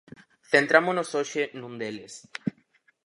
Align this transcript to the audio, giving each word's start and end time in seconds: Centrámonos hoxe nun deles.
Centrámonos 0.51 1.09
hoxe 1.17 1.41
nun 1.59 1.73
deles. 1.81 2.13